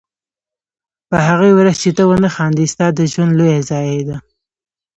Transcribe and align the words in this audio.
په 1.09 1.17
هغې 1.27 1.51
ورځ 1.57 1.75
چې 1.83 1.91
ته 1.97 2.03
ونه 2.09 2.29
خاندې 2.35 2.65
ستا 2.73 2.87
د 2.95 2.99
ژوند 3.11 3.31
لویه 3.39 3.61
ضایعه 3.69 4.03
ده. 4.09 4.17